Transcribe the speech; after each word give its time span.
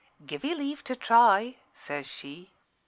"'Give 0.25 0.43
'ee 0.43 0.55
leave 0.55 0.83
to 0.85 0.95
try,' 0.95 1.57
says 1.71 2.07
she. 2.07 2.49